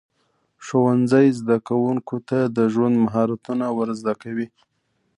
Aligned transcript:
ښوونځی 0.65 1.27
زده 1.39 1.57
کوونکو 1.67 2.15
ته 2.29 2.39
د 2.57 2.59
ژوند 2.73 2.95
مهارتونه 3.05 3.65
ورزده 3.77 4.13
کوي. 4.23 4.47